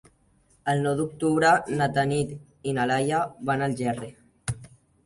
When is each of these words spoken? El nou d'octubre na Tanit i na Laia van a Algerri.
El 0.71 0.79
nou 0.85 0.95
d'octubre 1.01 1.51
na 1.81 1.89
Tanit 1.99 2.33
i 2.73 2.77
na 2.81 2.89
Laia 2.95 3.21
van 3.51 3.67
a 3.67 3.71
Algerri. 3.71 4.13